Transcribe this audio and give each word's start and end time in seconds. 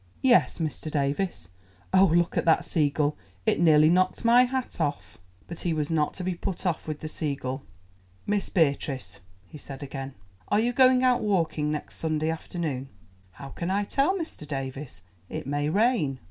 "Yes, 0.23 0.57
Mr. 0.57 0.89
Davies—oh, 0.89 2.05
look 2.15 2.35
at 2.35 2.43
that 2.45 2.65
seagull; 2.65 3.15
it 3.45 3.59
nearly 3.59 3.87
knocked 3.87 4.25
my 4.25 4.45
hat 4.45 4.81
off." 4.81 5.19
But 5.45 5.59
he 5.59 5.73
was 5.73 5.91
not 5.91 6.15
to 6.15 6.23
be 6.23 6.33
put 6.33 6.65
off 6.65 6.87
with 6.87 7.01
the 7.01 7.07
seagull. 7.07 7.61
"Miss 8.25 8.49
Beatrice," 8.49 9.19
he 9.47 9.59
said 9.59 9.83
again, 9.83 10.15
"are 10.47 10.59
you 10.59 10.73
going 10.73 11.03
out 11.03 11.21
walking 11.21 11.69
next 11.71 11.97
Sunday 11.97 12.31
afternoon?" 12.31 12.89
"How 13.33 13.49
can 13.49 13.69
I 13.69 13.83
tell, 13.83 14.17
Mr. 14.17 14.47
Davies? 14.47 15.03
It 15.29 15.45
may 15.45 15.69
rain." 15.69 16.19